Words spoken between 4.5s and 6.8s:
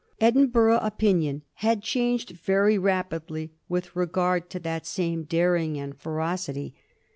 that same daring and ferocity.